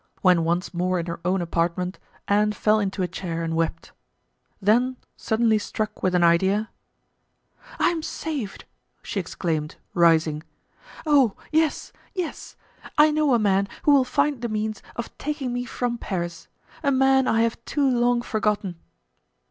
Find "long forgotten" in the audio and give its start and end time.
17.87-18.77